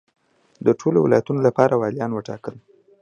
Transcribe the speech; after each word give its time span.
د 0.65 0.67
ټولو 0.79 0.97
ولایتونو 1.01 1.39
لپاره 1.47 1.79
والیان 1.81 2.11
وټاکل. 2.13 2.55